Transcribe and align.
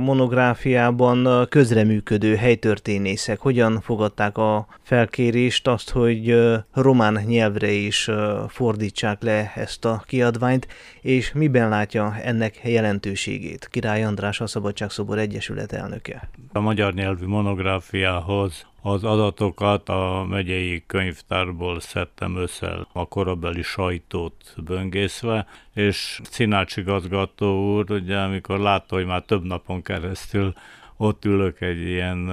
monográfiában 0.00 1.46
közreműködő 1.48 2.34
helytörténészek 2.36 3.40
hogyan 3.40 3.80
fogadták 3.80 4.38
a 4.38 4.66
felkérést, 4.82 5.68
azt, 5.68 5.90
hogy 5.90 6.36
román 6.74 7.22
nyelvre 7.26 7.70
is 7.70 8.10
fordítsák 8.48 9.22
le 9.22 9.52
ezt 9.54 9.84
a 9.84 10.02
kiadványt, 10.06 10.66
és 11.00 11.32
miben 11.32 11.68
látja 11.68 12.16
ennek 12.22 12.60
jelentőségét? 12.64 13.68
Király 13.70 14.04
András, 14.04 14.40
a 14.40 14.46
Szabadságszobor 14.46 15.18
Egyesület 15.18 15.72
elnöke. 15.72 16.28
A 16.52 16.60
magyar 16.60 16.94
nyelvű 16.94 17.26
monográfiához 17.26 18.66
az 18.82 19.04
adatokat 19.04 19.88
a 19.88 20.26
megyei 20.28 20.82
könyvtárból 20.86 21.80
szedtem 21.80 22.36
össze 22.36 22.86
a 22.92 23.08
korabeli 23.08 23.62
sajtót 23.62 24.54
böngészve, 24.56 25.46
és 25.74 26.20
Cinács 26.24 26.76
igazgató 26.76 27.74
úr, 27.74 27.90
ugye 27.90 28.18
amikor 28.18 28.58
látta, 28.58 28.94
hogy 28.94 29.06
már 29.06 29.22
több 29.22 29.44
napon 29.44 29.82
keresztül 29.82 30.52
ott 30.96 31.24
ülök 31.24 31.60
egy 31.60 31.80
ilyen 31.80 32.30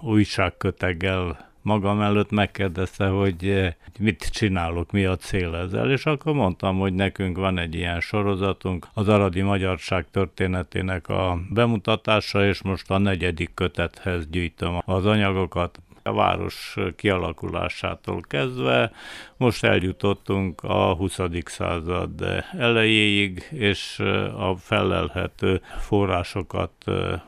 újságköteggel 0.00 1.51
magam 1.62 2.00
előtt 2.00 2.30
megkérdezte, 2.30 3.06
hogy 3.06 3.74
mit 3.98 4.28
csinálok, 4.30 4.90
mi 4.90 5.04
a 5.04 5.16
cél 5.16 5.54
ezzel, 5.54 5.90
és 5.90 6.06
akkor 6.06 6.34
mondtam, 6.34 6.78
hogy 6.78 6.94
nekünk 6.94 7.36
van 7.36 7.58
egy 7.58 7.74
ilyen 7.74 8.00
sorozatunk, 8.00 8.86
az 8.94 9.08
aradi 9.08 9.40
magyarság 9.40 10.06
történetének 10.10 11.08
a 11.08 11.38
bemutatása, 11.50 12.46
és 12.46 12.62
most 12.62 12.90
a 12.90 12.98
negyedik 12.98 13.54
kötethez 13.54 14.28
gyűjtöm 14.28 14.82
az 14.84 15.06
anyagokat 15.06 15.80
a 16.02 16.12
város 16.12 16.76
kialakulásától 16.96 18.20
kezdve. 18.20 18.92
Most 19.36 19.64
eljutottunk 19.64 20.62
a 20.62 20.94
20. 20.94 21.18
század 21.44 22.44
elejéig, 22.58 23.48
és 23.50 23.98
a 24.36 24.56
felelhető 24.56 25.60
forrásokat 25.78 26.72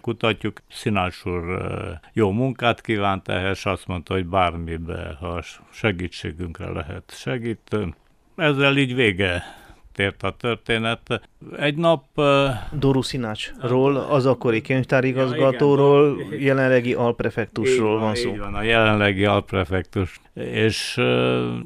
kutatjuk. 0.01 0.61
Szinács 0.69 1.25
úr 1.25 1.45
jó 2.13 2.31
munkát 2.31 2.81
kívánt 2.81 3.29
ehhez, 3.29 3.61
azt 3.67 3.87
mondta, 3.87 4.15
hogy 4.15 4.27
bármibe, 4.27 5.17
ha 5.21 5.43
segítségünkre 5.71 6.71
lehet 6.71 7.15
segít. 7.17 7.77
Ezzel 8.37 8.77
így 8.77 8.95
vége 8.95 9.43
tért 9.95 10.23
a 10.23 10.31
történet. 10.31 11.21
Egy 11.59 11.77
nap... 11.77 12.05
Doru 12.73 13.03
Szinácsról, 13.03 13.97
az 13.97 14.27
akkori 14.27 14.61
könyvtárigazgatóról, 14.61 16.17
ja, 16.31 16.39
jelenlegi 16.39 16.95
alprefektusról 16.95 17.99
van 17.99 18.15
szó. 18.15 18.29
Így 18.29 18.39
van, 18.39 18.55
a 18.55 18.63
jelenlegi 18.63 19.25
alprefektus. 19.25 20.21
És 20.35 21.01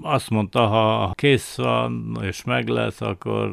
azt 0.02 0.30
mondta, 0.30 0.66
ha 0.66 1.12
kész 1.14 1.56
van 1.56 2.18
és 2.22 2.44
meg 2.44 2.68
lesz, 2.68 3.00
akkor 3.00 3.50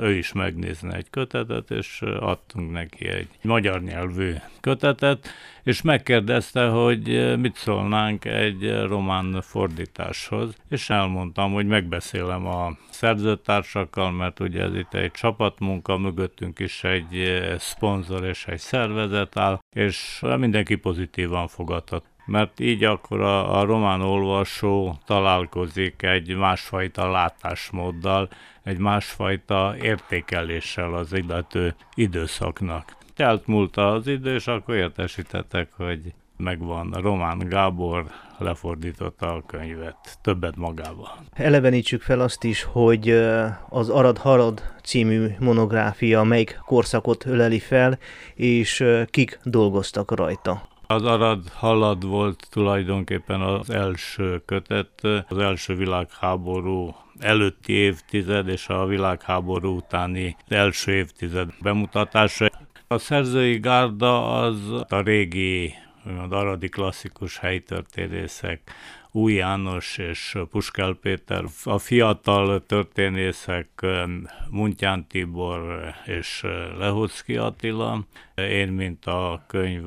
ő 0.00 0.12
is 0.12 0.32
megnézne 0.32 0.96
egy 0.96 1.10
kötetet, 1.10 1.70
és 1.70 2.02
adtunk 2.20 2.72
neki 2.72 3.08
egy 3.08 3.28
magyar 3.42 3.82
nyelvű 3.82 4.32
kötetet, 4.60 5.28
és 5.62 5.82
megkérdezte, 5.82 6.68
hogy 6.68 7.36
mit 7.38 7.56
szólnánk 7.56 8.24
egy 8.24 8.82
román 8.86 9.40
fordításhoz, 9.40 10.56
és 10.70 10.90
elmondtam, 10.90 11.52
hogy 11.52 11.66
megbeszélem 11.66 12.46
a 12.46 12.76
szerzőtársakkal, 12.90 14.10
mert 14.10 14.40
ugye 14.40 14.62
ez 14.62 14.74
itt 14.74 14.94
egy 14.94 15.10
csapatmunka, 15.10 15.98
mögöttünk 15.98 16.58
is 16.58 16.84
egy 16.84 17.42
szponzor 17.58 18.24
és 18.24 18.46
egy 18.46 18.58
szervezet 18.58 19.36
áll, 19.36 19.58
és 19.74 20.22
mindenki 20.36 20.74
pozitívan 20.74 21.48
fogadott 21.48 22.10
mert 22.24 22.60
így 22.60 22.84
akkor 22.84 23.20
a, 23.20 23.60
a 23.60 23.64
román 23.64 24.00
olvasó 24.00 24.98
találkozik 25.04 26.02
egy 26.02 26.36
másfajta 26.36 27.10
látásmóddal, 27.10 28.28
egy 28.62 28.78
másfajta 28.78 29.74
értékeléssel 29.80 30.94
az 30.94 31.12
illető 31.12 31.74
időszaknak. 31.94 32.96
Telt 33.14 33.46
múlt 33.46 33.76
az 33.76 34.06
idő, 34.06 34.34
és 34.34 34.46
akkor 34.46 34.74
értesítettek, 34.74 35.68
hogy 35.76 36.00
megvan. 36.36 36.90
Román 36.90 37.38
Gábor 37.38 38.04
lefordította 38.38 39.26
a 39.26 39.42
könyvet, 39.46 40.18
többet 40.22 40.56
magával. 40.56 41.18
Elevenítsük 41.32 42.02
fel 42.02 42.20
azt 42.20 42.44
is, 42.44 42.62
hogy 42.62 43.10
az 43.68 43.88
Arad 43.88 44.18
Harad 44.18 44.62
című 44.82 45.26
monográfia 45.38 46.22
melyik 46.22 46.60
korszakot 46.64 47.26
öleli 47.26 47.58
fel, 47.58 47.98
és 48.34 48.84
kik 49.06 49.38
dolgoztak 49.44 50.16
rajta. 50.16 50.62
Az 50.86 51.04
Arad 51.04 51.48
Halad 51.48 52.06
volt 52.06 52.46
tulajdonképpen 52.50 53.40
az 53.40 53.70
első 53.70 54.42
kötet, 54.46 55.00
az 55.28 55.38
első 55.38 55.74
világháború 55.74 56.94
előtti 57.18 57.72
évtized 57.72 58.48
és 58.48 58.68
a 58.68 58.86
világháború 58.86 59.76
utáni 59.76 60.36
első 60.48 60.92
évtized 60.92 61.48
bemutatása. 61.60 62.50
A 62.92 62.98
szerzői 62.98 63.58
gárda 63.58 64.40
az 64.40 64.84
a 64.88 65.00
régi, 65.00 65.74
az 66.04 66.30
aradi 66.30 66.68
klasszikus 66.68 67.38
helytörténészek, 67.38 68.60
új 69.10 69.32
János 69.32 69.98
és 69.98 70.38
Puskel 70.50 70.98
Péter, 71.00 71.44
a 71.64 71.78
fiatal 71.78 72.66
történészek 72.66 73.86
Muntyán 74.50 75.06
Tibor 75.06 75.94
és 76.06 76.42
Lehocki 76.78 77.36
Attila, 77.36 78.04
én, 78.34 78.68
mint 78.68 79.06
a 79.06 79.44
könyv 79.46 79.84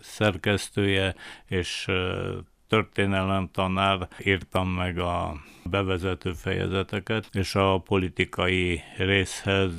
szerkesztője 0.00 1.14
és 1.48 1.86
történelem 2.72 3.48
tanár, 3.52 4.08
írtam 4.24 4.68
meg 4.68 4.98
a 4.98 5.34
bevezető 5.64 6.32
fejezeteket, 6.32 7.28
és 7.32 7.54
a 7.54 7.78
politikai 7.78 8.80
részhez 8.96 9.72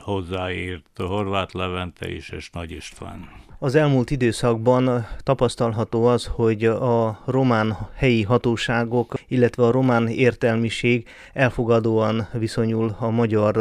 hozzáírt 0.00 0.90
Horváth 0.96 1.54
Levente 1.54 2.10
is 2.10 2.28
és 2.28 2.50
Nagy 2.50 2.70
István. 2.70 3.28
Az 3.58 3.74
elmúlt 3.74 4.10
időszakban 4.10 5.06
tapasztalható 5.18 6.04
az, 6.04 6.26
hogy 6.26 6.64
a 6.64 7.22
román 7.26 7.76
helyi 7.94 8.22
hatóságok, 8.22 9.14
illetve 9.28 9.64
a 9.64 9.70
román 9.70 10.08
értelmiség 10.08 11.08
elfogadóan 11.32 12.28
viszonyul 12.32 12.96
a 12.98 13.10
magyar 13.10 13.54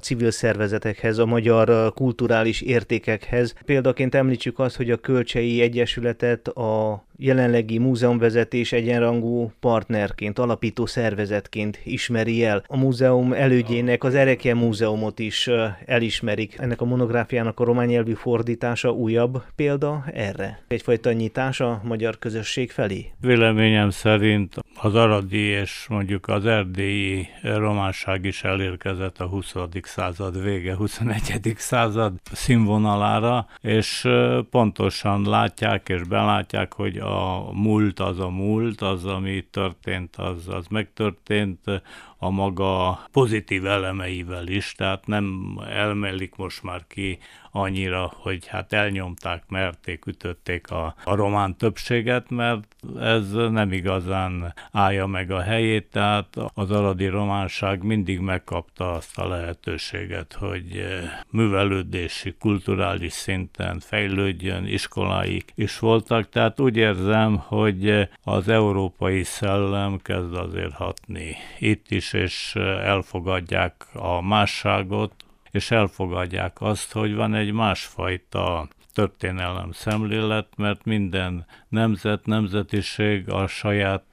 civil 0.00 0.30
szervezetekhez, 0.30 1.18
a 1.18 1.26
magyar 1.26 1.92
kulturális 1.92 2.60
értékekhez. 2.60 3.54
Példaként 3.64 4.14
említsük 4.14 4.58
azt, 4.58 4.76
hogy 4.76 4.90
a 4.90 4.96
Kölcsei 4.96 5.60
Egyesületet 5.60 6.48
a 6.48 7.04
jelenlegi 7.16 7.78
múzeumvezetés 7.78 8.72
egyenrangú 8.72 9.52
partnerként, 9.60 10.38
alapító 10.38 10.86
szervezetként 10.86 11.80
ismeri 11.84 12.44
el. 12.44 12.64
A 12.66 12.76
múzeum 12.76 13.32
elődjének 13.32 14.04
az 14.04 14.14
Erekje 14.14 14.54
Múzeumot 14.54 15.18
is 15.18 15.50
elismerik. 15.86 16.56
Ennek 16.58 16.80
a 16.80 16.84
monográfiának 16.84 17.60
a 17.60 17.64
román 17.64 17.86
nyelvű 17.86 18.12
fordítása 18.12 18.90
újabb 18.90 19.42
példa 19.56 20.04
erre? 20.12 20.62
Egyfajta 20.68 21.12
nyitás 21.12 21.60
a 21.60 21.80
magyar 21.84 22.18
közösség 22.18 22.70
felé? 22.70 23.06
Véleményem 23.20 23.90
szerint 23.90 24.63
az 24.84 24.94
aradi 24.94 25.40
és 25.40 25.86
mondjuk 25.88 26.28
az 26.28 26.46
erdélyi 26.46 27.28
románság 27.42 28.24
is 28.24 28.42
elérkezett 28.42 29.20
a 29.20 29.26
20. 29.26 29.54
század 29.82 30.42
vége, 30.42 30.76
21. 30.76 31.54
század 31.56 32.12
színvonalára, 32.32 33.46
és 33.60 34.08
pontosan 34.50 35.28
látják 35.28 35.88
és 35.88 36.02
belátják, 36.02 36.72
hogy 36.72 36.96
a 36.96 37.48
múlt 37.52 38.00
az 38.00 38.18
a 38.18 38.28
múlt, 38.28 38.80
az, 38.80 39.04
ami 39.04 39.44
történt, 39.50 40.16
az, 40.16 40.48
az 40.48 40.66
megtörtént, 40.66 41.82
a 42.18 42.30
maga 42.30 43.00
pozitív 43.12 43.66
elemeivel 43.66 44.46
is, 44.46 44.74
tehát 44.76 45.06
nem 45.06 45.58
elmelik 45.68 46.36
most 46.36 46.62
már 46.62 46.84
ki 46.88 47.18
annyira, 47.56 48.12
hogy 48.14 48.46
hát 48.46 48.72
elnyomták, 48.72 49.42
merték, 49.48 50.06
ütötték 50.06 50.70
a, 50.70 50.94
a 51.04 51.14
román 51.14 51.56
többséget, 51.56 52.30
mert 52.30 52.76
ez 53.00 53.32
nem 53.32 53.72
igazán 53.72 54.54
állja 54.72 55.06
meg 55.06 55.30
a 55.30 55.40
helyét, 55.40 55.90
tehát 55.90 56.36
az 56.54 56.70
aradi 56.70 57.06
románság 57.06 57.82
mindig 57.82 58.18
megkapta 58.20 58.92
azt 58.92 59.18
a 59.18 59.28
lehetőséget, 59.28 60.32
hogy 60.32 60.76
eh, 60.76 61.10
művelődési, 61.30 62.34
kulturális 62.38 63.12
szinten 63.12 63.80
fejlődjön, 63.80 64.66
iskoláik 64.66 65.52
is 65.54 65.78
voltak, 65.78 66.28
tehát 66.28 66.60
úgy 66.60 66.76
érzem, 66.76 67.36
hogy 67.36 68.08
az 68.22 68.48
európai 68.48 69.22
szellem 69.22 69.98
kezd 70.02 70.34
azért 70.34 70.72
hatni 70.72 71.36
itt 71.58 71.90
is, 71.90 72.12
és 72.12 72.54
elfogadják 72.82 73.86
a 73.92 74.22
másságot, 74.22 75.23
és 75.54 75.70
elfogadják 75.70 76.60
azt, 76.60 76.92
hogy 76.92 77.14
van 77.14 77.34
egy 77.34 77.52
másfajta 77.52 78.68
történelem 78.92 79.72
szemlélet, 79.72 80.46
mert 80.56 80.84
minden 80.84 81.46
nemzet, 81.68 82.26
nemzetiség 82.26 83.30
a 83.30 83.46
saját 83.46 84.04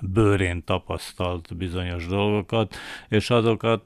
bőrén 0.00 0.64
tapasztalt 0.64 1.56
bizonyos 1.56 2.06
dolgokat, 2.06 2.76
és 3.08 3.30
azokat 3.30 3.84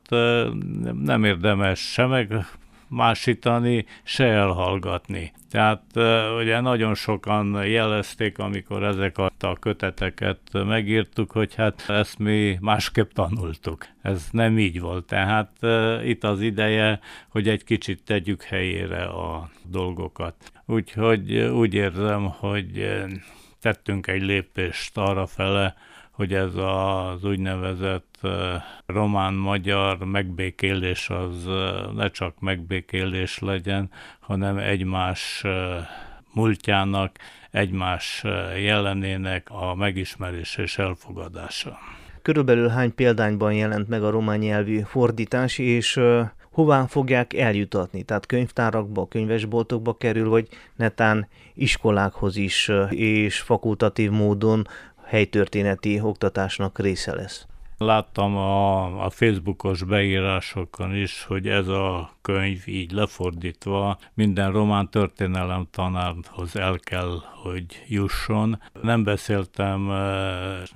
nem 1.02 1.24
érdemes 1.24 1.78
se 1.92 2.06
meg 2.06 2.46
másítani, 2.94 3.86
se 4.02 4.24
elhallgatni. 4.24 5.32
Tehát 5.50 5.82
ugye 6.38 6.60
nagyon 6.60 6.94
sokan 6.94 7.66
jelezték, 7.66 8.38
amikor 8.38 8.82
ezeket 8.82 9.42
a 9.42 9.56
köteteket 9.60 10.38
megírtuk, 10.52 11.32
hogy 11.32 11.54
hát 11.54 11.84
ezt 11.88 12.18
mi 12.18 12.58
másképp 12.60 13.10
tanultuk. 13.10 13.86
Ez 14.02 14.28
nem 14.30 14.58
így 14.58 14.80
volt. 14.80 15.06
Tehát 15.06 15.50
itt 16.04 16.24
az 16.24 16.40
ideje, 16.40 17.00
hogy 17.28 17.48
egy 17.48 17.64
kicsit 17.64 18.02
tegyük 18.04 18.42
helyére 18.42 19.04
a 19.04 19.50
dolgokat. 19.70 20.34
Úgyhogy 20.66 21.36
úgy 21.38 21.74
érzem, 21.74 22.24
hogy 22.24 22.94
tettünk 23.60 24.06
egy 24.06 24.22
lépést 24.22 24.98
arra 24.98 25.26
fele, 25.26 25.74
hogy 26.14 26.34
ez 26.34 26.54
az 26.54 27.24
úgynevezett 27.24 28.18
román-magyar 28.86 29.98
megbékélés 29.98 31.10
az 31.10 31.44
ne 31.94 32.10
csak 32.10 32.40
megbékélés 32.40 33.38
legyen, 33.38 33.90
hanem 34.20 34.56
egymás 34.56 35.44
múltjának, 36.32 37.16
egymás 37.50 38.22
jelenének 38.56 39.50
a 39.50 39.74
megismerés 39.74 40.56
és 40.56 40.78
elfogadása. 40.78 41.78
Körülbelül 42.22 42.68
hány 42.68 42.94
példányban 42.94 43.52
jelent 43.52 43.88
meg 43.88 44.02
a 44.02 44.10
román 44.10 44.38
nyelvű 44.38 44.80
fordítás, 44.80 45.58
és 45.58 46.00
hová 46.50 46.86
fogják 46.86 47.34
eljutatni? 47.34 48.02
Tehát 48.02 48.26
könyvtárakba, 48.26 49.06
könyvesboltokba 49.08 49.96
kerül, 49.96 50.28
vagy 50.28 50.48
netán 50.76 51.28
iskolákhoz 51.54 52.36
is 52.36 52.70
és 52.90 53.40
fakultatív 53.40 54.10
módon 54.10 54.66
helytörténeti 55.04 56.00
oktatásnak 56.00 56.78
része 56.78 57.14
lesz. 57.14 57.46
Láttam 57.78 58.36
a, 58.36 59.04
a 59.04 59.10
Facebookos 59.10 59.82
beírásokon 59.82 60.94
is, 60.94 61.24
hogy 61.24 61.48
ez 61.48 61.68
a 61.68 62.10
könyv 62.22 62.62
így 62.66 62.92
lefordítva 62.92 63.98
minden 64.14 64.52
román 64.52 64.90
történelem 64.90 65.66
tanárhoz 65.70 66.56
el 66.56 66.78
kell, 66.78 67.22
hogy 67.42 67.64
jusson. 67.88 68.60
Nem 68.82 69.04
beszéltem 69.04 69.88
uh, 69.88 69.96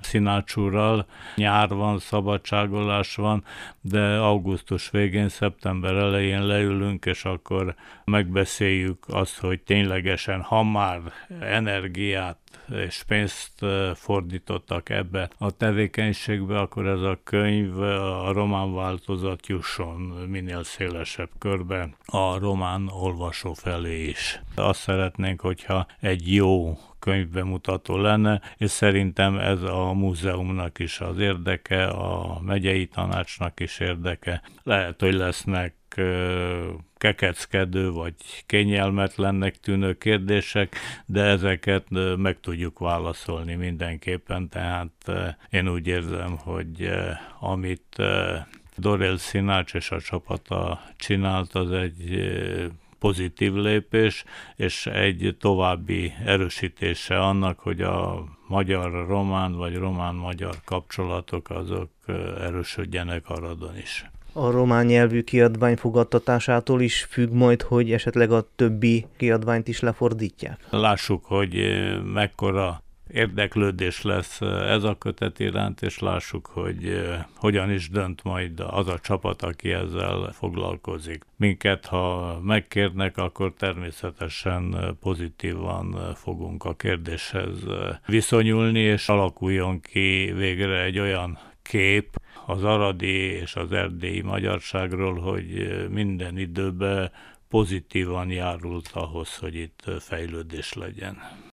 Szinácsúrral, 0.01 1.05
nyár 1.35 1.69
van, 1.69 1.99
szabadságolás 1.99 3.15
van, 3.15 3.43
de 3.81 4.17
augusztus 4.17 4.89
végén, 4.89 5.29
szeptember 5.29 5.95
elején 5.95 6.45
leülünk, 6.45 7.05
és 7.05 7.25
akkor 7.25 7.75
megbeszéljük 8.05 9.03
azt, 9.07 9.39
hogy 9.39 9.61
ténylegesen, 9.61 10.41
ha 10.41 10.63
már 10.63 11.01
energiát 11.39 12.37
és 12.69 13.03
pénzt 13.07 13.65
fordítottak 13.95 14.89
ebbe 14.89 15.29
a 15.37 15.51
tevékenységbe, 15.51 16.59
akkor 16.59 16.87
ez 16.87 17.01
a 17.01 17.19
könyv, 17.23 17.79
a 17.81 18.31
román 18.31 18.73
változat 18.73 19.47
jusson 19.47 19.99
minél 20.27 20.63
szélesebb 20.63 21.29
körbe 21.37 21.89
a 22.05 22.39
román 22.39 22.87
olvasó 22.87 23.53
felé 23.53 24.03
is. 24.03 24.41
Azt 24.55 24.79
szeretnénk, 24.79 25.41
hogyha 25.41 25.87
egy 25.99 26.33
jó 26.33 26.77
könyvbemutató 26.99 27.97
lenne, 27.97 28.41
és 28.57 28.69
szerintem 28.69 29.37
ez 29.37 29.61
a 29.61 29.93
múzeumnak 29.93 30.79
is 30.79 30.99
az 30.99 31.19
érdeke, 31.19 31.87
a 31.87 32.39
megyei 32.41 32.87
tanácsnak 32.87 33.59
is 33.59 33.79
érdeke. 33.79 34.41
Lehet, 34.63 35.01
hogy 35.01 35.13
lesznek 35.13 35.73
kekeckedő 36.99 37.91
vagy 37.91 38.13
kényelmetlennek 38.45 39.59
tűnő 39.59 39.97
kérdések, 39.97 40.75
de 41.05 41.21
ezeket 41.21 41.85
meg 42.17 42.39
tudjuk 42.39 42.79
válaszolni 42.79 43.55
mindenképpen, 43.55 44.49
tehát 44.49 45.11
én 45.49 45.69
úgy 45.69 45.87
érzem, 45.87 46.37
hogy 46.37 46.89
amit 47.39 48.01
Dorel 48.77 49.17
Szinács 49.17 49.73
és 49.73 49.91
a 49.91 50.01
csapata 50.01 50.81
csinált, 50.97 51.53
az 51.55 51.71
egy 51.71 52.31
pozitív 52.99 53.53
lépés, 53.53 54.23
és 54.55 54.85
egy 54.85 55.35
további 55.39 56.13
erősítése 56.25 57.19
annak, 57.19 57.59
hogy 57.59 57.81
a 57.81 58.25
magyar-román 58.47 59.55
vagy 59.55 59.75
román-magyar 59.75 60.55
kapcsolatok 60.65 61.49
azok 61.49 61.89
erősödjenek 62.39 63.29
Aradon 63.29 63.77
is. 63.77 64.05
A 64.33 64.51
román 64.51 64.85
nyelvű 64.85 65.21
kiadvány 65.21 65.75
fogadtatásától 65.75 66.81
is 66.81 67.03
függ 67.03 67.31
majd, 67.31 67.61
hogy 67.61 67.91
esetleg 67.91 68.31
a 68.31 68.49
többi 68.55 69.05
kiadványt 69.17 69.67
is 69.67 69.79
lefordítják? 69.79 70.59
Lássuk, 70.69 71.25
hogy 71.25 71.53
mekkora 72.13 72.81
érdeklődés 73.13 74.01
lesz 74.01 74.41
ez 74.41 74.83
a 74.83 74.97
kötet 74.97 75.39
iránt, 75.39 75.81
és 75.81 75.99
lássuk, 75.99 76.45
hogy 76.45 77.01
hogyan 77.35 77.71
is 77.71 77.89
dönt 77.89 78.23
majd 78.23 78.59
az 78.59 78.87
a 78.87 78.99
csapat, 78.99 79.41
aki 79.41 79.71
ezzel 79.71 80.29
foglalkozik. 80.33 81.25
Minket, 81.35 81.85
ha 81.85 82.39
megkérnek, 82.43 83.17
akkor 83.17 83.53
természetesen 83.57 84.75
pozitívan 85.01 86.15
fogunk 86.15 86.63
a 86.65 86.75
kérdéshez 86.75 87.57
viszonyulni, 88.05 88.79
és 88.79 89.09
alakuljon 89.09 89.81
ki 89.81 90.33
végre 90.35 90.83
egy 90.83 90.99
olyan 90.99 91.39
kép 91.61 92.17
az 92.49 92.63
aradi 92.63 93.15
és 93.15 93.55
az 93.55 93.71
erdélyi 93.71 94.21
magyarságról, 94.21 95.19
hogy 95.19 95.77
minden 95.89 96.37
időben 96.37 97.11
pozitívan 97.49 98.29
járult 98.29 98.89
ahhoz, 98.93 99.35
hogy 99.35 99.55
itt 99.55 99.83
fejlődés 99.99 100.73
legyen. 100.73 101.17